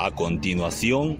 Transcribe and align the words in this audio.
A 0.00 0.12
continuación... 0.12 1.18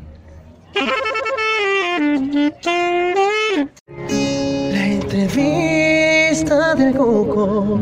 La 4.70 4.86
entrevista 4.86 6.76
del 6.76 6.94
Coco. 6.94 7.76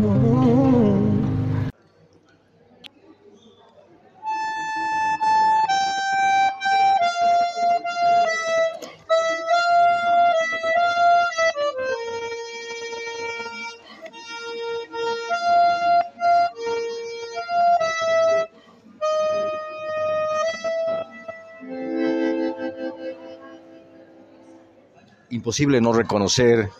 Imposible 25.46 25.80
no 25.80 25.92
reconocer 25.92 26.70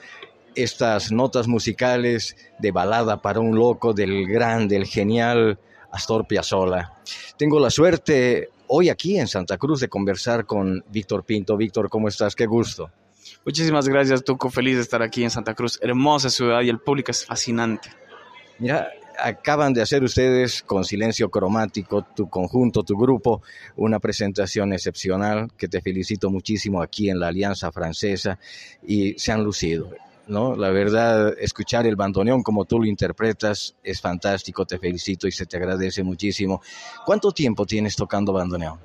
estas 0.57 1.13
notas 1.13 1.47
musicales 1.47 2.37
de 2.59 2.73
balada 2.73 3.23
para 3.23 3.39
un 3.39 3.55
loco 3.55 3.93
del 3.93 4.27
gran, 4.27 4.67
del 4.67 4.87
genial 4.87 5.61
Astor 5.93 6.27
Piazzolla. 6.27 6.93
Tengo 7.39 7.61
la 7.61 7.71
suerte 7.71 8.49
hoy 8.67 8.89
aquí 8.89 9.21
en 9.21 9.29
Santa 9.29 9.57
Cruz 9.57 9.79
de 9.79 9.89
conversar 9.89 10.47
con 10.47 10.85
Víctor 10.91 11.23
Pinto. 11.23 11.57
Víctor, 11.57 11.89
¿cómo 11.89 12.09
estás? 12.09 12.35
Qué 12.35 12.47
gusto. 12.47 12.91
Muchísimas 13.45 13.89
gracias, 13.89 14.25
Tuco. 14.25 14.51
Feliz 14.51 14.75
de 14.75 14.83
estar 14.83 15.01
aquí 15.01 15.23
en 15.23 15.31
Santa 15.31 15.55
Cruz. 15.55 15.79
Hermosa 15.81 16.29
ciudad 16.29 16.63
y 16.63 16.69
el 16.69 16.81
público 16.81 17.13
es 17.13 17.25
fascinante. 17.25 17.91
Mira, 18.59 18.89
acaban 19.19 19.73
de 19.73 19.83
hacer 19.83 20.03
ustedes 20.03 20.63
con 20.63 20.85
Silencio 20.85 21.31
Cromático, 21.31 22.03
tu 22.15 22.29
conjunto, 22.29 22.83
tu 22.83 22.97
grupo, 22.97 23.43
una 23.77 23.99
presentación 23.99 24.73
excepcional 24.73 25.51
que 25.57 25.69
te 25.69 25.81
felicito 25.81 26.31
muchísimo 26.31 26.83
aquí 26.83 27.11
en 27.11 27.21
la 27.21 27.29
Alianza 27.29 27.73
Francesa 27.73 28.39
y 28.87 29.15
se 29.19 29.33
han 29.33 29.45
lucido. 29.45 29.91
¿no? 30.27 30.57
La 30.57 30.71
verdad, 30.71 31.35
escuchar 31.39 31.87
el 31.87 31.97
bandoneón 31.97 32.43
como 32.43 32.65
tú 32.65 32.81
lo 32.81 32.87
interpretas 32.87 33.77
es 33.83 34.01
fantástico, 34.01 34.67
te 34.67 34.79
felicito 34.79 35.29
y 35.29 35.33
se 35.33 35.47
te 35.47 35.57
agradece 35.57 36.03
muchísimo. 36.03 36.61
¿Cuánto 37.05 37.33
tiempo 37.33 37.65
tienes 37.67 37.97
tocando 37.97 38.33
bandoneón? 38.33 38.79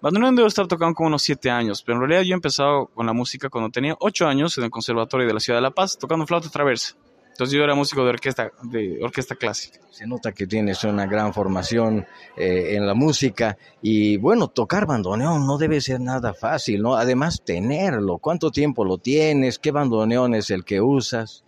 Bandoneón 0.00 0.36
debo 0.36 0.48
estar 0.48 0.66
tocando 0.66 0.94
como 0.94 1.06
unos 1.06 1.22
siete 1.22 1.50
años, 1.50 1.82
pero 1.82 1.96
en 1.96 2.00
realidad 2.02 2.22
yo 2.28 2.34
he 2.34 2.36
empezado 2.36 2.88
con 2.88 3.06
la 3.06 3.14
música 3.14 3.48
cuando 3.48 3.70
tenía 3.70 3.96
ocho 4.00 4.26
años 4.26 4.58
en 4.58 4.64
el 4.64 4.70
Conservatorio 4.70 5.26
de 5.26 5.32
la 5.32 5.40
Ciudad 5.40 5.58
de 5.58 5.62
La 5.62 5.70
Paz, 5.70 5.96
tocando 5.98 6.26
flauta 6.26 6.50
traversa. 6.50 6.94
Entonces 7.34 7.58
yo 7.58 7.64
era 7.64 7.74
músico 7.74 8.04
de 8.04 8.10
orquesta, 8.10 8.52
de 8.62 9.00
orquesta 9.02 9.34
clásica. 9.34 9.80
Se 9.90 10.06
nota 10.06 10.30
que 10.30 10.46
tienes 10.46 10.84
una 10.84 11.04
gran 11.06 11.34
formación 11.34 12.06
eh, 12.36 12.76
en 12.76 12.86
la 12.86 12.94
música 12.94 13.58
y 13.82 14.18
bueno, 14.18 14.46
tocar 14.46 14.86
bandoneón 14.86 15.44
no 15.44 15.58
debe 15.58 15.80
ser 15.80 15.98
nada 16.00 16.32
fácil, 16.32 16.80
¿no? 16.80 16.94
Además 16.94 17.42
tenerlo, 17.44 18.18
¿cuánto 18.18 18.52
tiempo 18.52 18.84
lo 18.84 18.98
tienes? 18.98 19.58
¿Qué 19.58 19.72
bandoneón 19.72 20.36
es 20.36 20.50
el 20.50 20.64
que 20.64 20.80
usas? 20.80 21.42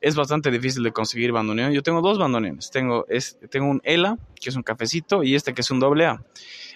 Es 0.00 0.14
bastante 0.14 0.52
difícil 0.52 0.84
de 0.84 0.92
conseguir 0.92 1.32
bandoneón. 1.32 1.72
Yo 1.72 1.82
tengo 1.82 2.00
dos 2.00 2.16
bandoneones. 2.16 2.70
Tengo, 2.70 3.04
es, 3.08 3.36
tengo 3.50 3.68
un 3.68 3.80
ELA, 3.82 4.16
que 4.40 4.50
es 4.50 4.56
un 4.56 4.62
cafecito, 4.62 5.24
y 5.24 5.34
este 5.34 5.52
que 5.52 5.62
es 5.62 5.70
un 5.72 5.80
doble 5.80 6.06
A. 6.06 6.24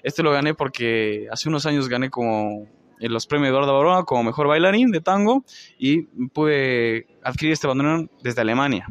Este 0.03 0.25
lo 0.25 0.33
gané 0.33 0.55
porque 0.55 1.28
hace 1.31 1.48
unos 1.48 1.65
años 1.65 1.89
gané 1.89 2.11
como 2.11 2.67
los 3.01 3.27
premios 3.27 3.51
Eduardo 3.51 3.77
Baroa 3.77 4.05
como 4.05 4.25
mejor 4.25 4.49
bailarín 4.49 4.91
de 4.91 5.01
tango 5.01 5.45
y 5.79 6.03
pude 6.29 7.07
adquirir 7.23 7.53
este 7.53 7.67
bandoneón 7.67 8.11
desde 8.23 8.41
Alemania. 8.41 8.87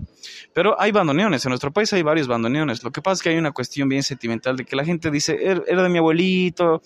Pero 0.53 0.79
hay 0.79 0.91
bandoneones, 0.91 1.45
en 1.45 1.49
nuestro 1.49 1.71
país 1.71 1.91
hay 1.93 2.03
varios 2.03 2.27
bandoneones. 2.27 2.83
Lo 2.83 2.91
que 2.91 3.01
pasa 3.01 3.13
es 3.15 3.21
que 3.21 3.29
hay 3.29 3.37
una 3.37 3.51
cuestión 3.51 3.89
bien 3.89 4.03
sentimental 4.03 4.55
de 4.55 4.65
que 4.65 4.75
la 4.75 4.85
gente 4.85 5.11
dice, 5.11 5.37
er, 5.41 5.63
era 5.67 5.83
de 5.83 5.89
mi 5.89 5.97
abuelito, 5.97 6.81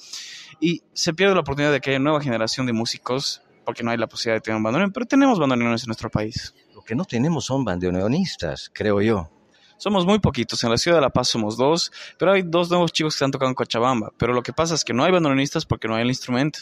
y 0.60 0.82
se 0.94 1.14
pierde 1.14 1.34
la 1.34 1.42
oportunidad 1.42 1.72
de 1.72 1.82
que 1.82 1.92
haya 1.92 2.00
nueva 2.00 2.22
generación 2.22 2.66
de 2.66 2.74
músicos 2.74 3.42
porque 3.66 3.84
no 3.84 3.92
hay 3.92 3.98
la 3.98 4.08
posibilidad 4.08 4.38
de 4.38 4.42
tener 4.42 4.58
un 4.58 4.64
bandoneón, 4.64 4.92
pero 4.92 5.06
tenemos 5.06 5.40
bandoneones 5.40 5.84
en 5.84 5.88
nuestro 5.88 6.10
país. 6.10 6.54
Lo 6.74 6.82
que 6.82 6.96
no 6.96 7.06
tenemos 7.06 7.46
son 7.46 7.64
bandoneonistas, 7.64 8.72
creo 8.74 9.02
yo. 9.02 9.30
Somos 9.78 10.06
muy 10.06 10.20
poquitos, 10.20 10.64
en 10.64 10.70
la 10.70 10.78
ciudad 10.78 10.98
de 10.98 11.02
La 11.02 11.10
Paz 11.10 11.30
somos 11.30 11.58
dos, 11.58 11.92
pero 12.20 12.34
hay 12.34 12.44
dos 12.44 12.70
nuevos 12.70 12.92
chicos 12.92 13.14
que 13.14 13.18
están 13.18 13.32
tocando 13.32 13.50
en 13.50 13.56
Cochabamba, 13.56 14.12
pero 14.18 14.34
lo 14.34 14.44
que 14.44 14.54
pasa 14.54 14.76
es 14.76 14.84
que 14.84 14.94
no 14.94 15.04
hay 15.04 15.12
bandoneonistas 15.12 15.66
porque 15.66 15.88
no 15.88 15.96
hay 15.96 16.04
el 16.04 16.10
instrumento. 16.10 16.60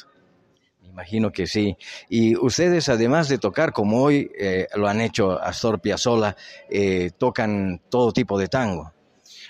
Imagino 0.99 1.31
que 1.31 1.47
sí. 1.47 1.77
Y 2.09 2.35
ustedes, 2.35 2.89
además 2.89 3.29
de 3.29 3.37
tocar 3.37 3.71
como 3.71 4.03
hoy 4.03 4.29
eh, 4.37 4.67
lo 4.75 4.85
han 4.89 4.99
hecho 4.99 5.41
Astor 5.41 5.79
Piazzolla, 5.79 6.35
eh, 6.69 7.11
tocan 7.17 7.81
todo 7.89 8.11
tipo 8.11 8.37
de 8.37 8.49
tango. 8.49 8.91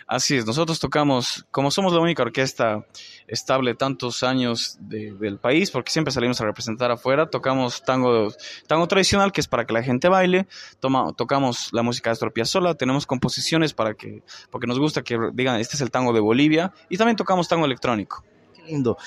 Así 0.06 0.38
es, 0.38 0.46
nosotros 0.46 0.80
tocamos, 0.80 1.48
como 1.50 1.72
somos 1.72 1.92
la 1.92 2.02
única 2.02 2.22
orquesta 2.22 2.86
estable 3.28 3.74
tantos 3.74 4.22
años 4.22 4.78
del 4.80 5.40
país, 5.40 5.72
porque 5.72 5.92
siempre 5.92 6.12
salimos 6.12 6.40
a 6.40 6.46
representar 6.46 6.92
afuera, 6.92 7.32
tocamos 7.32 7.84
tango, 7.84 8.32
tango 8.68 8.88
tradicional, 8.88 9.32
que 9.32 9.42
es 9.42 9.48
para 9.48 9.66
que 9.66 9.74
la 9.74 9.82
gente 9.82 10.08
baile, 10.08 10.48
toma, 10.80 11.14
tocamos 11.14 11.70
la 11.74 11.82
música 11.82 12.12
de 12.12 12.14
Astor 12.14 12.32
Piazzolla, 12.32 12.76
tenemos 12.76 13.08
composiciones 13.08 13.74
para 13.74 13.96
que, 13.96 14.22
porque 14.52 14.68
nos 14.68 14.78
gusta 14.78 15.02
que 15.02 15.18
digan, 15.34 15.60
este 15.60 15.78
es 15.78 15.82
el 15.82 15.90
tango 15.90 16.14
de 16.14 16.20
Bolivia, 16.20 16.74
y 16.90 16.98
también 16.98 17.16
tocamos 17.16 17.48
tango 17.48 17.66
electrónico. 17.66 18.24
Qué 18.56 18.64
lindo. 18.64 18.98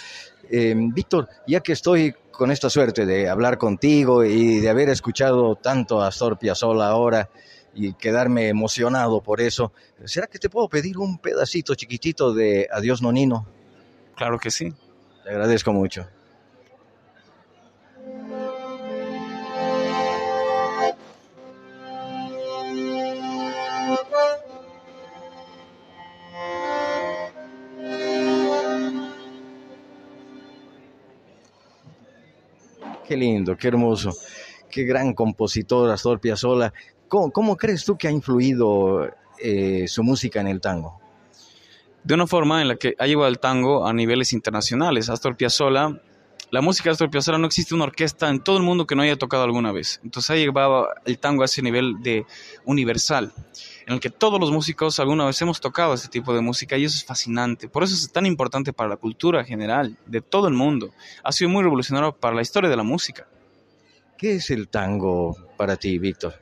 Eh, 0.54 0.74
Víctor, 0.76 1.30
ya 1.46 1.60
que 1.60 1.72
estoy 1.72 2.14
con 2.30 2.50
esta 2.50 2.68
suerte 2.68 3.06
de 3.06 3.26
hablar 3.26 3.56
contigo 3.56 4.22
y 4.22 4.60
de 4.60 4.68
haber 4.68 4.90
escuchado 4.90 5.56
tanto 5.56 6.02
a 6.02 6.08
Astor 6.08 6.38
Piazzolla 6.38 6.88
ahora 6.88 7.30
y 7.74 7.94
quedarme 7.94 8.48
emocionado 8.48 9.22
por 9.22 9.40
eso, 9.40 9.72
¿será 10.04 10.26
que 10.26 10.38
te 10.38 10.50
puedo 10.50 10.68
pedir 10.68 10.98
un 10.98 11.16
pedacito 11.16 11.74
chiquitito 11.74 12.34
de 12.34 12.68
Adiós 12.70 13.00
Nonino? 13.00 13.46
Claro 14.14 14.38
que 14.38 14.50
sí. 14.50 14.70
Te 15.24 15.30
agradezco 15.30 15.72
mucho. 15.72 16.06
Qué 33.06 33.16
lindo, 33.16 33.56
qué 33.56 33.68
hermoso, 33.68 34.12
qué 34.70 34.84
gran 34.84 35.12
compositor 35.14 35.90
Astor 35.90 36.20
Piazzolla. 36.20 36.72
¿Cómo, 37.08 37.56
crees 37.56 37.84
tú 37.84 37.98
que 37.98 38.08
ha 38.08 38.10
influido 38.10 39.06
eh, 39.38 39.86
su 39.86 40.02
música 40.02 40.40
en 40.40 40.46
el 40.46 40.60
tango? 40.60 40.98
De 42.04 42.14
una 42.14 42.26
forma 42.26 42.62
en 42.62 42.68
la 42.68 42.76
que 42.76 42.94
ha 42.98 43.06
llevado 43.06 43.28
el 43.28 43.38
tango 43.38 43.86
a 43.86 43.92
niveles 43.92 44.32
internacionales. 44.32 45.10
Astor 45.10 45.36
Piazzolla, 45.36 46.00
la 46.50 46.60
música 46.60 46.88
de 46.88 46.92
Astor 46.92 47.10
Piazzolla 47.10 47.38
no 47.38 47.46
existe 47.46 47.74
una 47.74 47.84
orquesta 47.84 48.30
en 48.30 48.42
todo 48.42 48.56
el 48.56 48.62
mundo 48.62 48.86
que 48.86 48.94
no 48.94 49.02
haya 49.02 49.16
tocado 49.16 49.44
alguna 49.44 49.72
vez. 49.72 50.00
Entonces 50.02 50.30
ha 50.30 50.36
llevado 50.36 50.88
el 51.04 51.18
tango 51.18 51.42
a 51.42 51.46
ese 51.46 51.60
nivel 51.60 52.00
de 52.02 52.24
universal 52.64 53.32
en 53.86 53.94
el 53.94 54.00
que 54.00 54.10
todos 54.10 54.40
los 54.40 54.50
músicos 54.50 54.98
alguna 55.00 55.26
vez 55.26 55.40
hemos 55.42 55.60
tocado 55.60 55.94
este 55.94 56.08
tipo 56.08 56.34
de 56.34 56.40
música 56.40 56.76
y 56.76 56.84
eso 56.84 56.96
es 56.96 57.04
fascinante. 57.04 57.68
Por 57.68 57.82
eso 57.82 57.94
es 57.94 58.10
tan 58.12 58.26
importante 58.26 58.72
para 58.72 58.90
la 58.90 58.96
cultura 58.96 59.44
general 59.44 59.96
de 60.06 60.20
todo 60.20 60.48
el 60.48 60.54
mundo. 60.54 60.90
Ha 61.22 61.32
sido 61.32 61.50
muy 61.50 61.62
revolucionario 61.62 62.12
para 62.12 62.34
la 62.34 62.42
historia 62.42 62.70
de 62.70 62.76
la 62.76 62.82
música. 62.82 63.26
¿Qué 64.16 64.36
es 64.36 64.50
el 64.50 64.68
tango 64.68 65.36
para 65.56 65.76
ti, 65.76 65.98
Víctor? 65.98 66.40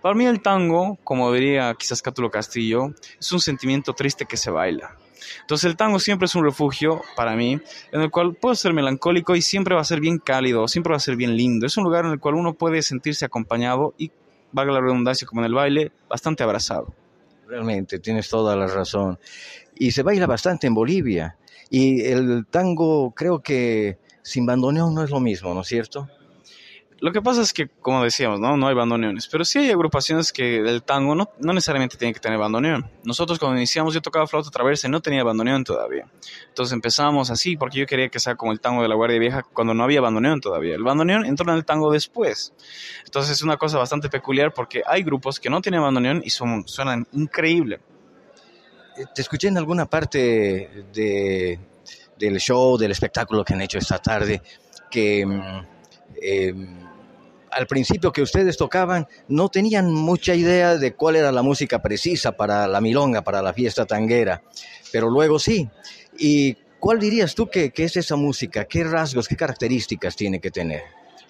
Para 0.00 0.14
mí 0.14 0.26
el 0.26 0.40
tango, 0.40 0.96
como 1.02 1.32
diría 1.32 1.74
quizás 1.74 2.00
Cátulo 2.00 2.30
Castillo, 2.30 2.94
es 3.18 3.32
un 3.32 3.40
sentimiento 3.40 3.92
triste 3.92 4.26
que 4.26 4.36
se 4.36 4.50
baila. 4.50 4.96
Entonces 5.40 5.68
el 5.68 5.76
tango 5.76 5.98
siempre 5.98 6.26
es 6.26 6.34
un 6.36 6.44
refugio 6.44 7.02
para 7.16 7.34
mí, 7.34 7.58
en 7.92 8.00
el 8.00 8.10
cual 8.10 8.34
puedo 8.34 8.54
ser 8.54 8.72
melancólico 8.72 9.34
y 9.34 9.42
siempre 9.42 9.74
va 9.74 9.80
a 9.80 9.84
ser 9.84 10.00
bien 10.00 10.18
cálido, 10.18 10.68
siempre 10.68 10.92
va 10.92 10.98
a 10.98 11.00
ser 11.00 11.16
bien 11.16 11.36
lindo. 11.36 11.66
Es 11.66 11.76
un 11.76 11.84
lugar 11.84 12.04
en 12.04 12.12
el 12.12 12.20
cual 12.20 12.36
uno 12.36 12.54
puede 12.54 12.82
sentirse 12.82 13.24
acompañado 13.24 13.94
y 13.98 14.12
valga 14.52 14.72
la 14.72 14.80
redundancia, 14.80 15.26
como 15.26 15.40
en 15.40 15.46
el 15.46 15.54
baile, 15.54 15.92
bastante 16.08 16.42
abrazado. 16.42 16.94
Realmente, 17.46 17.98
tienes 17.98 18.28
toda 18.28 18.54
la 18.56 18.66
razón. 18.66 19.18
Y 19.76 19.92
se 19.92 20.02
baila 20.02 20.26
bastante 20.26 20.66
en 20.66 20.74
Bolivia. 20.74 21.36
Y 21.70 22.02
el 22.02 22.46
tango, 22.46 23.12
creo 23.12 23.40
que 23.40 23.98
sin 24.22 24.46
bandoneón 24.46 24.94
no 24.94 25.02
es 25.02 25.10
lo 25.10 25.20
mismo, 25.20 25.54
¿no 25.54 25.62
es 25.62 25.68
cierto? 25.68 26.08
Lo 27.00 27.12
que 27.12 27.22
pasa 27.22 27.42
es 27.42 27.52
que, 27.52 27.68
como 27.68 28.02
decíamos, 28.02 28.40
no, 28.40 28.56
no 28.56 28.66
hay 28.66 28.74
bandoneones, 28.74 29.28
pero 29.28 29.44
sí 29.44 29.60
hay 29.60 29.70
agrupaciones 29.70 30.32
que 30.32 30.56
el 30.56 30.82
tango 30.82 31.14
no, 31.14 31.30
no 31.38 31.52
necesariamente 31.52 31.96
tiene 31.96 32.12
que 32.12 32.18
tener 32.18 32.38
bandoneón. 32.38 32.90
Nosotros 33.04 33.38
cuando 33.38 33.56
iniciamos 33.56 33.94
yo 33.94 34.02
tocaba 34.02 34.26
flauta 34.26 34.50
traversa 34.50 34.88
y 34.88 34.90
no 34.90 35.00
tenía 35.00 35.22
bandoneón 35.22 35.62
todavía. 35.62 36.06
Entonces 36.48 36.72
empezamos 36.72 37.30
así 37.30 37.56
porque 37.56 37.78
yo 37.78 37.86
quería 37.86 38.08
que 38.08 38.18
sea 38.18 38.34
como 38.34 38.50
el 38.50 38.58
tango 38.58 38.82
de 38.82 38.88
la 38.88 38.96
Guardia 38.96 39.20
Vieja 39.20 39.44
cuando 39.44 39.74
no 39.74 39.84
había 39.84 40.00
bandoneón 40.00 40.40
todavía. 40.40 40.74
El 40.74 40.82
bandoneón 40.82 41.24
entró 41.24 41.48
en 41.52 41.58
el 41.58 41.64
tango 41.64 41.92
después. 41.92 42.52
Entonces 43.04 43.36
es 43.36 43.42
una 43.42 43.56
cosa 43.56 43.78
bastante 43.78 44.08
peculiar 44.08 44.52
porque 44.52 44.82
hay 44.84 45.04
grupos 45.04 45.38
que 45.38 45.50
no 45.50 45.60
tienen 45.60 45.80
bandoneón 45.80 46.20
y 46.24 46.30
son, 46.30 46.66
suenan 46.66 47.06
increíble. 47.12 47.78
Eh, 48.96 49.04
te 49.14 49.22
escuché 49.22 49.46
en 49.46 49.58
alguna 49.58 49.86
parte 49.86 50.84
de, 50.92 51.60
del 52.18 52.38
show, 52.40 52.76
del 52.76 52.90
espectáculo 52.90 53.44
que 53.44 53.54
han 53.54 53.62
hecho 53.62 53.78
esta 53.78 53.98
tarde, 53.98 54.42
que... 54.90 55.24
Eh, 56.20 56.52
al 57.50 57.66
principio 57.66 58.12
que 58.12 58.22
ustedes 58.22 58.56
tocaban 58.56 59.06
no 59.28 59.48
tenían 59.48 59.92
mucha 59.92 60.34
idea 60.34 60.76
de 60.76 60.94
cuál 60.94 61.16
era 61.16 61.32
la 61.32 61.42
música 61.42 61.80
precisa 61.80 62.32
para 62.32 62.66
la 62.68 62.80
milonga, 62.80 63.22
para 63.22 63.42
la 63.42 63.52
fiesta 63.52 63.86
tanguera, 63.86 64.42
pero 64.92 65.10
luego 65.10 65.38
sí. 65.38 65.68
Y 66.18 66.56
¿Cuál 66.78 67.00
dirías 67.00 67.34
tú 67.34 67.48
que, 67.48 67.72
es 67.74 67.96
esa 67.96 68.14
música? 68.14 68.64
¿Qué 68.64 68.84
rasgos, 68.84 69.26
qué 69.26 69.34
características 69.34 70.14
tiene 70.14 70.40
que 70.40 70.50
tener? 70.50 70.82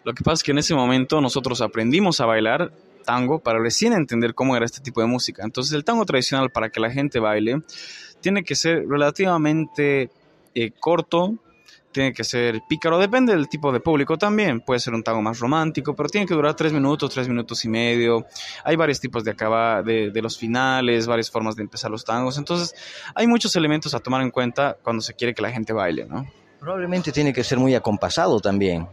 Lo 0.05 0.13
que 0.13 0.23
pasa 0.23 0.35
es 0.35 0.43
que 0.43 0.51
en 0.51 0.59
ese 0.59 0.75
momento 0.75 1.21
nosotros 1.21 1.63
aprendimos 1.63 2.21
a 2.21 2.27
bailar 2.27 2.71
tango 3.05 3.39
para 3.39 3.59
recién 3.59 3.95
entender 3.95 4.35
cómo 4.35 4.57
era 4.57 4.67
este 4.67 4.81
tipo 4.81 5.01
de 5.01 5.07
música. 5.07 5.43
Entonces 5.45 5.73
el 5.73 5.85
tango 5.85 6.05
tradicional 6.05 6.51
para 6.51 6.69
que 6.69 6.81
la 6.81 6.91
gente 6.91 7.19
baile 7.19 7.63
tiene 8.21 8.45
que 8.45 8.55
ser 8.55 8.87
relativamente 8.87 10.11
eh, 10.55 10.71
corto, 10.79 11.37
tiene 11.93 12.13
que 12.13 12.25
ser 12.25 12.61
pícaro, 12.69 12.99
depende 12.99 13.35
del 13.35 13.49
tipo 13.49 13.73
de 13.73 13.81
público 13.81 14.19
también, 14.19 14.61
puede 14.61 14.81
ser 14.81 14.95
un 14.95 15.03
tango 15.03 15.23
más 15.23 15.39
romántico, 15.39 15.95
pero 15.95 16.09
tiene 16.09 16.27
que 16.27 16.35
durar 16.35 16.55
tres 16.55 16.73
minutos, 16.73 17.13
tres 17.13 17.29
minutos 17.29 17.65
y 17.65 17.69
medio, 17.69 18.27
hay 18.65 18.77
varios 18.77 19.01
tipos 19.01 19.25
de 19.25 19.31
acabar, 19.31 19.85
de, 19.85 20.11
de 20.11 20.23
los 20.23 20.39
finales, 20.39 21.07
varias 21.07 21.31
formas 21.31 21.57
de 21.57 21.63
empezar 21.63 21.91
los 21.91 22.05
tangos, 22.05 22.39
entonces 22.39 22.75
hay 23.15 23.27
muchos 23.27 23.55
elementos 23.57 23.95
a 23.95 24.01
tomar 24.01 24.23
en 24.23 24.31
cuenta 24.31 24.77
cuando 24.83 25.03
se 25.03 25.15
quiere 25.15 25.35
que 25.35 25.43
la 25.43 25.51
gente 25.51 25.73
baile, 25.73 26.05
¿no? 26.05 26.27
Probablemente 26.61 27.13
tiene 27.13 27.33
que 27.33 27.45
ser 27.45 27.59
muy 27.59 27.75
acompasado 27.75 28.41
también. 28.41 28.89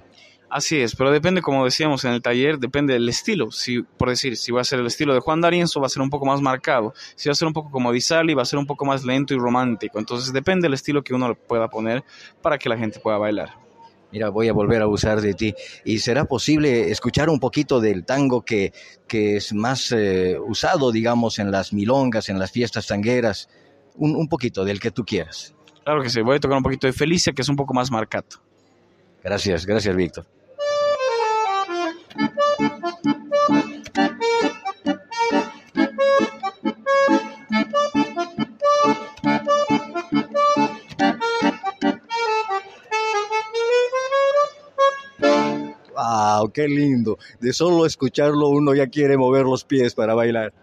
Así 0.56 0.80
es, 0.80 0.96
pero 0.96 1.12
depende, 1.12 1.42
como 1.42 1.66
decíamos 1.66 2.06
en 2.06 2.14
el 2.14 2.22
taller, 2.22 2.60
depende 2.60 2.94
del 2.94 3.10
estilo. 3.10 3.52
Si, 3.52 3.82
por 3.82 4.08
decir, 4.08 4.38
si 4.38 4.54
va 4.54 4.62
a 4.62 4.64
ser 4.64 4.80
el 4.80 4.86
estilo 4.86 5.14
de 5.14 5.20
Juan 5.20 5.42
D'Arienzo, 5.42 5.82
va 5.82 5.88
a 5.88 5.90
ser 5.90 6.02
un 6.02 6.10
poco 6.10 6.26
más 6.26 6.40
marcado. 6.40 6.94
Si 7.18 7.28
va 7.28 7.34
a 7.34 7.36
ser 7.36 7.50
un 7.50 7.54
poco 7.54 7.70
como 7.70 7.92
Di 7.92 8.00
va 8.34 8.42
a 8.42 8.46
ser 8.46 8.58
un 8.58 8.66
poco 8.66 8.86
más 8.86 9.04
lento 9.04 9.34
y 9.34 9.38
romántico. 9.38 10.00
Entonces 10.00 10.32
depende 10.32 10.68
del 10.68 10.74
estilo 10.74 11.04
que 11.04 11.14
uno 11.14 11.28
le 11.28 11.36
pueda 11.36 11.68
poner 11.68 12.06
para 12.42 12.58
que 12.58 12.70
la 12.70 12.78
gente 12.78 13.02
pueda 13.02 13.18
bailar. 13.18 13.50
Mira, 14.14 14.30
voy 14.30 14.48
a 14.48 14.54
volver 14.54 14.82
a 14.82 14.88
usar 14.88 15.20
de 15.20 15.34
ti. 15.34 15.54
¿Y 15.84 16.00
será 16.00 16.24
posible 16.24 16.90
escuchar 16.90 17.30
un 17.30 17.42
poquito 17.42 17.82
del 17.82 18.06
tango 18.06 18.44
que, 18.44 18.72
que 19.10 19.36
es 19.36 19.54
más 19.54 19.92
eh, 19.92 20.38
usado, 20.40 20.94
digamos, 20.94 21.38
en 21.38 21.52
las 21.52 21.74
milongas, 21.74 22.30
en 22.30 22.40
las 22.40 22.52
fiestas 22.52 22.88
tangueras? 22.88 23.50
Un, 23.96 24.16
un 24.16 24.30
poquito 24.30 24.64
del 24.64 24.80
que 24.80 24.92
tú 24.92 25.04
quieras. 25.04 25.54
Claro 25.84 26.02
que 26.02 26.10
sí, 26.10 26.22
voy 26.22 26.38
a 26.38 26.40
tocar 26.40 26.56
un 26.56 26.64
poquito 26.64 26.88
de 26.88 26.94
Felicia, 26.94 27.34
que 27.34 27.42
es 27.42 27.50
un 27.50 27.58
poco 27.58 27.74
más 27.74 27.92
marcado. 27.92 28.28
Gracias, 29.22 29.66
gracias, 29.66 29.94
Víctor. 29.94 30.26
¡Qué 46.56 46.70
lindo! 46.70 47.20
De 47.42 47.52
solo 47.52 47.86
escucharlo 47.86 48.48
uno 48.48 48.74
ya 48.74 48.88
quiere 48.88 49.18
mover 49.18 49.44
los 49.44 49.66
pies 49.66 49.94
para 49.94 50.14
bailar. 50.14 50.54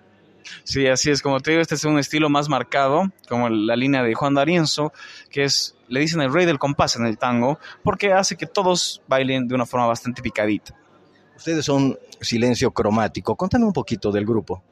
Sí, 0.65 0.87
así 0.87 1.11
es. 1.11 1.21
Como 1.21 1.39
te 1.41 1.51
digo, 1.51 1.61
este 1.61 1.75
es 1.75 1.85
un 1.85 1.99
estilo 1.99 2.31
más 2.31 2.49
marcado, 2.49 3.13
como 3.29 3.51
la 3.51 3.77
línea 3.77 4.03
de 4.03 4.15
Juan 4.15 4.33
D'Arienzo, 4.33 4.91
que 5.31 5.45
es, 5.45 5.77
le 5.89 6.01
dicen 6.01 6.23
el 6.23 6.33
rey 6.33 6.47
del 6.47 6.59
compás 6.59 6.97
en 6.97 7.05
el 7.05 7.19
tango, 7.19 7.59
porque 7.85 8.15
hace 8.15 8.37
que 8.37 8.47
todos 8.47 9.03
bailen 9.07 9.47
de 9.47 9.55
una 9.55 9.67
forma 9.67 9.87
bastante 9.87 10.23
picadita. 10.23 10.75
Ustedes 11.37 11.67
son 11.67 11.99
Silencio 12.23 12.71
Cromático. 12.71 13.37
Contame 13.37 13.67
un 13.67 13.75
poquito 13.75 14.11
del 14.11 14.25
grupo. 14.25 14.65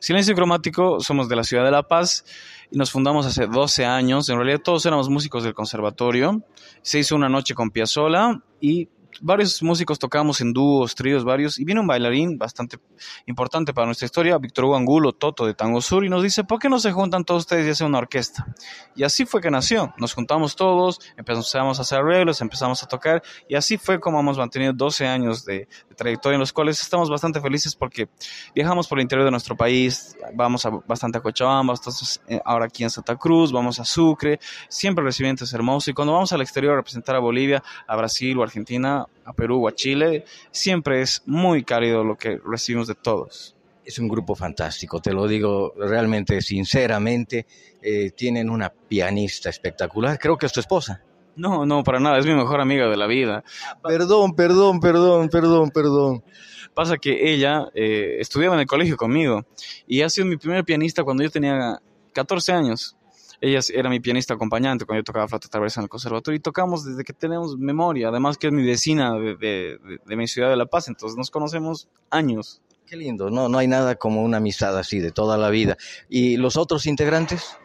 Silencio 0.00 0.34
Cromático, 0.34 0.98
somos 0.98 1.28
de 1.28 1.36
la 1.36 1.44
ciudad 1.44 1.64
de 1.64 1.70
La 1.70 1.84
Paz 1.84 2.24
y 2.72 2.76
nos 2.76 2.90
fundamos 2.90 3.24
hace 3.24 3.46
12 3.46 3.84
años. 3.84 4.28
En 4.28 4.36
realidad 4.36 4.58
todos 4.64 4.84
éramos 4.84 5.08
músicos 5.08 5.44
del 5.44 5.54
conservatorio. 5.54 6.42
Se 6.82 6.98
hizo 6.98 7.14
una 7.14 7.28
noche 7.28 7.54
con 7.54 7.70
Piazzolla 7.70 8.42
y 8.60 8.88
varios 9.20 9.62
músicos 9.62 9.98
tocamos 9.98 10.40
en 10.40 10.52
dúos, 10.52 10.94
tríos, 10.94 11.24
varios, 11.24 11.58
y 11.58 11.64
viene 11.64 11.80
un 11.80 11.86
bailarín 11.86 12.38
bastante 12.38 12.78
importante 13.26 13.72
para 13.72 13.86
nuestra 13.86 14.06
historia, 14.06 14.38
Víctor 14.38 14.64
Hugo 14.66 14.76
Angulo, 14.76 15.12
Toto 15.12 15.46
de 15.46 15.54
Tango 15.54 15.80
Sur, 15.80 16.04
y 16.04 16.08
nos 16.08 16.22
dice, 16.22 16.44
¿por 16.44 16.58
qué 16.58 16.68
no 16.68 16.78
se 16.78 16.92
juntan 16.92 17.24
todos 17.24 17.40
ustedes 17.40 17.66
y 17.66 17.70
hacen 17.70 17.88
una 17.88 17.98
orquesta? 17.98 18.46
Y 18.94 19.02
así 19.02 19.26
fue 19.26 19.40
que 19.40 19.50
nació, 19.50 19.92
nos 19.98 20.14
juntamos 20.14 20.56
todos, 20.56 21.00
empezamos 21.16 21.78
a 21.78 21.82
hacer 21.82 21.98
arreglos, 21.98 22.40
empezamos 22.40 22.82
a 22.82 22.86
tocar, 22.86 23.22
y 23.48 23.54
así 23.54 23.78
fue 23.78 24.00
como 24.00 24.20
hemos 24.20 24.38
mantenido 24.38 24.72
12 24.72 25.06
años 25.06 25.44
de, 25.44 25.68
de 25.88 25.89
trayectoria 26.00 26.36
en 26.36 26.40
los 26.40 26.52
cuales 26.52 26.80
estamos 26.80 27.10
bastante 27.10 27.40
felices 27.42 27.74
porque 27.74 28.08
viajamos 28.54 28.88
por 28.88 28.98
el 28.98 29.02
interior 29.02 29.26
de 29.26 29.30
nuestro 29.30 29.54
país, 29.54 30.16
vamos 30.34 30.64
a, 30.64 30.70
bastante 30.70 31.18
a 31.18 31.20
Cochabamba, 31.20 31.74
eh, 32.26 32.40
ahora 32.42 32.64
aquí 32.64 32.82
en 32.82 32.90
Santa 32.90 33.16
Cruz, 33.16 33.52
vamos 33.52 33.78
a 33.80 33.84
Sucre, 33.84 34.40
siempre 34.68 35.02
el 35.02 35.08
recibimiento 35.08 35.44
es 35.44 35.52
hermoso, 35.52 35.90
y 35.90 35.94
cuando 35.94 36.14
vamos 36.14 36.32
al 36.32 36.40
exterior 36.40 36.72
a 36.72 36.76
representar 36.76 37.16
a 37.16 37.18
Bolivia, 37.18 37.62
a 37.86 37.96
Brasil 37.96 38.38
o 38.38 38.42
Argentina, 38.42 39.04
a 39.24 39.32
Perú 39.34 39.64
o 39.64 39.68
a 39.68 39.74
Chile, 39.74 40.24
siempre 40.50 41.02
es 41.02 41.22
muy 41.26 41.64
cálido 41.64 42.02
lo 42.02 42.16
que 42.16 42.40
recibimos 42.44 42.88
de 42.88 42.94
todos. 42.94 43.54
Es 43.84 43.98
un 43.98 44.08
grupo 44.08 44.34
fantástico, 44.34 45.00
te 45.00 45.12
lo 45.12 45.28
digo 45.28 45.74
realmente, 45.76 46.40
sinceramente. 46.40 47.46
Eh, 47.82 48.12
tienen 48.12 48.48
una 48.48 48.70
pianista 48.70 49.50
espectacular, 49.50 50.18
creo 50.18 50.38
que 50.38 50.46
es 50.46 50.52
tu 50.52 50.60
esposa. 50.60 51.02
No, 51.40 51.64
no, 51.64 51.82
para 51.82 51.98
nada, 52.00 52.18
es 52.18 52.26
mi 52.26 52.34
mejor 52.34 52.60
amiga 52.60 52.86
de 52.86 52.98
la 52.98 53.06
vida. 53.06 53.42
Perdón, 53.82 54.34
perdón, 54.34 54.78
perdón, 54.78 55.30
perdón, 55.30 55.70
perdón. 55.70 56.22
Pasa 56.74 56.98
que 56.98 57.32
ella 57.32 57.66
eh, 57.74 58.18
estudiaba 58.20 58.56
en 58.56 58.60
el 58.60 58.66
colegio 58.66 58.98
conmigo 58.98 59.46
y 59.86 60.02
ha 60.02 60.10
sido 60.10 60.26
mi 60.26 60.36
primer 60.36 60.64
pianista 60.66 61.02
cuando 61.02 61.22
yo 61.22 61.30
tenía 61.30 61.80
14 62.12 62.52
años. 62.52 62.94
Ella 63.40 63.60
era 63.72 63.88
mi 63.88 64.00
pianista 64.00 64.34
acompañante 64.34 64.84
cuando 64.84 65.00
yo 65.00 65.04
tocaba 65.04 65.28
flauta 65.28 65.48
traversa 65.48 65.80
en 65.80 65.84
el 65.84 65.88
conservatorio 65.88 66.36
y 66.36 66.40
tocamos 66.40 66.84
desde 66.84 67.04
que 67.04 67.14
tenemos 67.14 67.56
memoria, 67.56 68.08
además 68.08 68.36
que 68.36 68.48
es 68.48 68.52
mi 68.52 68.62
vecina 68.62 69.14
de, 69.14 69.34
de, 69.36 69.78
de, 69.78 69.98
de 70.04 70.16
mi 70.16 70.28
ciudad 70.28 70.50
de 70.50 70.56
La 70.56 70.66
Paz, 70.66 70.88
entonces 70.88 71.16
nos 71.16 71.30
conocemos 71.30 71.88
años. 72.10 72.60
Qué 72.84 72.96
lindo, 72.96 73.30
no, 73.30 73.48
no 73.48 73.56
hay 73.56 73.66
nada 73.66 73.94
como 73.94 74.22
una 74.22 74.36
amistad 74.36 74.76
así 74.76 74.98
de 74.98 75.10
toda 75.10 75.38
la 75.38 75.48
vida. 75.48 75.78
¿Y 76.10 76.36
los 76.36 76.58
otros 76.58 76.84
integrantes? 76.84 77.56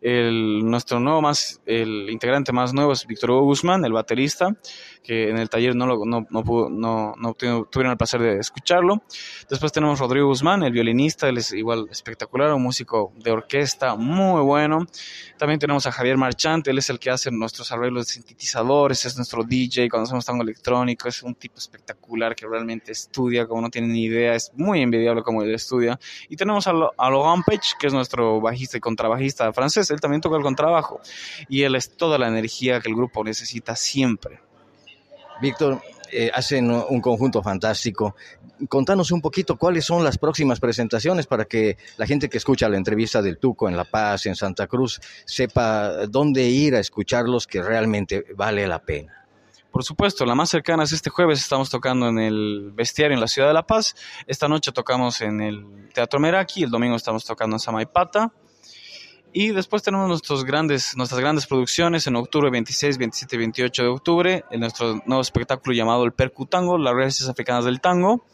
El, 0.00 0.68
nuestro 0.68 1.00
nuevo 1.00 1.20
más, 1.22 1.60
el 1.66 2.08
integrante 2.10 2.52
más 2.52 2.72
nuevo 2.72 2.92
es 2.92 3.06
Víctor 3.06 3.32
Hugo 3.32 3.42
Guzmán, 3.42 3.84
el 3.84 3.92
baterista, 3.92 4.56
que 5.02 5.30
en 5.30 5.38
el 5.38 5.48
taller 5.48 5.76
no, 5.76 5.86
lo, 5.86 6.04
no, 6.04 6.26
no, 6.30 6.44
pudo, 6.44 6.70
no, 6.70 7.14
no 7.16 7.34
tuvieron 7.34 7.92
el 7.92 7.96
placer 7.96 8.20
de 8.20 8.38
escucharlo. 8.38 9.02
Después 9.48 9.72
tenemos 9.72 9.98
Rodrigo 9.98 10.28
Guzmán, 10.28 10.62
el 10.62 10.72
violinista, 10.72 11.28
él 11.28 11.38
es 11.38 11.52
igual 11.52 11.86
espectacular, 11.90 12.52
un 12.52 12.62
músico 12.62 13.12
de 13.16 13.30
orquesta 13.30 13.96
muy 13.96 14.40
bueno. 14.42 14.86
También 15.38 15.58
tenemos 15.58 15.86
a 15.86 15.92
Javier 15.92 16.16
Marchante, 16.16 16.70
él 16.70 16.78
es 16.78 16.90
el 16.90 16.98
que 16.98 17.10
hace 17.10 17.30
nuestros 17.30 17.70
arreglos 17.72 18.06
de 18.06 18.12
sintetizadores, 18.14 19.04
es 19.04 19.16
nuestro 19.16 19.44
DJ 19.44 19.88
cuando 19.88 20.04
hacemos 20.04 20.24
tango 20.24 20.42
electrónico, 20.42 21.08
es 21.08 21.22
un 21.22 21.34
tipo 21.34 21.58
espectacular 21.58 22.34
que 22.34 22.46
realmente 22.46 22.92
estudia 22.92 23.46
como 23.46 23.60
no 23.60 23.70
tiene 23.70 23.88
ni 23.88 24.04
idea, 24.04 24.34
es 24.34 24.52
muy 24.54 24.80
envidiable 24.80 25.22
como 25.22 25.42
él 25.42 25.54
estudia. 25.54 25.98
Y 26.28 26.36
tenemos 26.36 26.66
a, 26.66 26.72
Logan 26.72 27.42
Page, 27.42 27.74
que 27.78 27.86
es 27.86 27.92
nuestro 27.92 28.40
bajista 28.40 28.76
y 28.76 28.80
contrabajista 28.80 29.52
francés, 29.64 29.90
él 29.90 30.00
también 30.00 30.20
toca 30.20 30.36
el 30.36 30.42
contrabajo 30.42 31.00
y 31.48 31.62
él 31.62 31.74
es 31.74 31.96
toda 31.96 32.18
la 32.18 32.28
energía 32.28 32.80
que 32.80 32.88
el 32.88 32.96
grupo 32.96 33.24
necesita 33.24 33.74
siempre. 33.76 34.40
Víctor, 35.40 35.80
eh, 36.12 36.30
hacen 36.32 36.70
un 36.70 37.00
conjunto 37.00 37.42
fantástico. 37.42 38.14
Contanos 38.68 39.10
un 39.10 39.20
poquito 39.20 39.56
cuáles 39.56 39.84
son 39.84 40.04
las 40.04 40.16
próximas 40.16 40.60
presentaciones 40.60 41.26
para 41.26 41.44
que 41.46 41.76
la 41.96 42.06
gente 42.06 42.28
que 42.28 42.38
escucha 42.38 42.68
la 42.68 42.76
entrevista 42.76 43.20
del 43.20 43.38
Tuco 43.38 43.68
en 43.68 43.76
La 43.76 43.84
Paz, 43.84 44.26
en 44.26 44.36
Santa 44.36 44.66
Cruz, 44.66 45.00
sepa 45.24 46.06
dónde 46.06 46.44
ir 46.44 46.76
a 46.76 46.78
escucharlos 46.78 47.46
que 47.46 47.62
realmente 47.62 48.24
vale 48.36 48.66
la 48.68 48.78
pena. 48.78 49.24
Por 49.72 49.82
supuesto, 49.82 50.24
la 50.24 50.36
más 50.36 50.50
cercana 50.50 50.84
es 50.84 50.92
este 50.92 51.10
jueves, 51.10 51.40
estamos 51.40 51.68
tocando 51.68 52.06
en 52.06 52.20
el 52.20 52.70
Bestiario 52.72 53.16
en 53.16 53.20
la 53.20 53.26
ciudad 53.26 53.48
de 53.48 53.54
La 53.54 53.66
Paz. 53.66 53.96
Esta 54.28 54.46
noche 54.46 54.70
tocamos 54.70 55.20
en 55.20 55.40
el 55.40 55.88
Teatro 55.92 56.20
Meraki, 56.20 56.62
el 56.62 56.70
domingo 56.70 56.94
estamos 56.94 57.24
tocando 57.24 57.56
en 57.56 57.60
Samaipata. 57.60 58.30
Y 59.36 59.50
después 59.50 59.82
tenemos 59.82 60.06
nuestros 60.06 60.44
grandes, 60.44 60.96
nuestras 60.96 61.20
grandes 61.20 61.48
producciones 61.48 62.06
en 62.06 62.14
octubre 62.14 62.50
26, 62.50 62.98
27 62.98 63.34
y 63.34 63.38
28 63.40 63.82
de 63.82 63.88
octubre, 63.88 64.44
en 64.52 64.60
nuestro 64.60 65.02
nuevo 65.06 65.20
espectáculo 65.20 65.74
llamado 65.74 66.04
el 66.04 66.12
Percutango, 66.12 66.78
las 66.78 66.94
raíces 66.94 67.28
africanas 67.28 67.64
del 67.64 67.80
tango. 67.80 68.24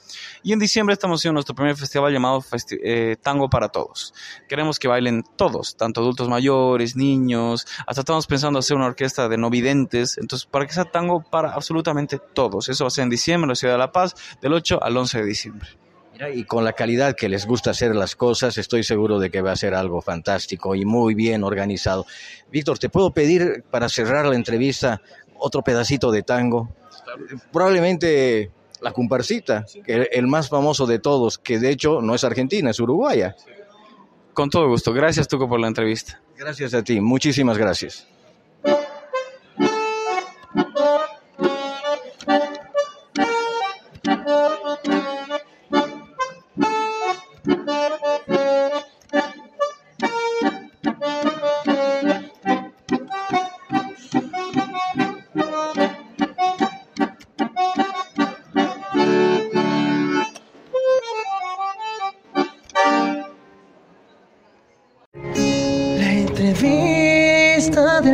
Y 0.42 0.52
en 0.52 0.59
diciembre 0.59 0.92
estamos 0.92 1.23
haciendo 1.23 1.37
nuestro 1.37 1.54
primer 1.54 1.75
festival 1.75 2.12
llamado 2.12 2.45
eh, 2.85 3.16
Tango 3.23 3.49
para 3.49 3.71
Todos. 3.71 4.12
Queremos 4.47 4.78
que 4.78 4.88
bailen 4.88 5.25
todos, 5.37 5.75
tanto 5.75 6.02
adultos 6.02 6.28
mayores, 6.28 6.97
niños, 6.97 7.66
hasta 7.87 8.02
estamos 8.02 8.26
pensando 8.26 8.59
hacer 8.59 8.76
una 8.76 8.85
orquesta 8.85 9.26
de 9.30 9.38
no 9.38 9.49
videntes, 9.49 10.19
entonces 10.19 10.47
para 10.47 10.66
que 10.66 10.75
sea 10.75 10.85
tango 10.85 11.23
para 11.23 11.54
absolutamente 11.54 12.19
todos. 12.19 12.69
Eso 12.69 12.85
va 12.85 12.88
a 12.88 12.90
ser 12.90 13.04
en 13.04 13.11
diciembre 13.11 13.47
en 13.47 13.49
la 13.49 13.54
ciudad 13.54 13.73
de 13.73 13.78
La 13.78 13.90
Paz, 13.90 14.14
del 14.42 14.52
8 14.52 14.80
al 14.83 14.95
11 14.99 15.16
de 15.16 15.25
diciembre. 15.25 15.80
Y 16.29 16.45
con 16.45 16.65
la 16.65 16.75
calidad 16.75 17.17
que 17.17 17.29
les 17.29 17.47
gusta 17.47 17.71
hacer 17.71 17.95
las 17.97 18.15
cosas, 18.15 18.59
estoy 18.59 18.85
seguro 18.85 19.19
de 19.19 19.31
que 19.31 19.41
va 19.41 19.53
a 19.53 19.57
ser 19.57 19.75
algo 19.75 20.03
fantástico 20.03 20.75
y 20.75 20.85
muy 20.85 21.15
bien 21.15 21.43
organizado. 21.45 22.07
Víctor, 22.50 22.79
¿te 22.79 22.91
puedo 22.91 23.12
pedir 23.12 23.65
para 23.71 23.89
cerrar 23.89 24.27
la 24.27 24.35
entrevista 24.35 25.00
otro 25.39 25.62
pedacito 25.62 26.11
de 26.11 26.23
tango? 26.23 26.69
Probablemente 27.53 28.50
la 28.83 28.93
comparsita, 28.93 29.65
que 29.85 30.09
el 30.12 30.27
más 30.27 30.49
famoso 30.49 30.87
de 30.87 30.99
todos, 30.99 31.39
que 31.39 31.59
de 31.59 31.71
hecho 31.71 32.03
no 32.03 32.15
es 32.15 32.25
argentina, 32.25 32.71
es 32.71 32.81
uruguaya. 32.81 33.35
Con 34.35 34.50
todo 34.50 34.69
gusto. 34.69 34.93
Gracias, 34.93 35.27
Tuco, 35.27 35.49
por 35.49 35.61
la 35.61 35.69
entrevista. 35.69 36.21
Gracias 36.37 36.75
a 36.75 36.83
ti. 36.83 37.00
Muchísimas 37.00 37.59
gracias. 37.59 38.07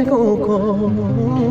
Entrevista 0.06 1.45